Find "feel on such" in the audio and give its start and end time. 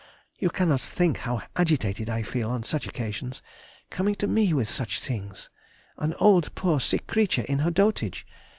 2.23-2.87